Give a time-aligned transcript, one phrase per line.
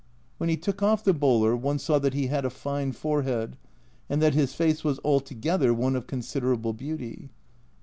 [0.39, 3.55] When he took off the bowler, one saw that he had a fine forehead,
[4.09, 7.29] and that his face was altogether one of considerable beauty.